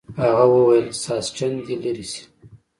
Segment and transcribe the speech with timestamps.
[0.21, 2.23] هغه وویل ساسچن دې لرې شي.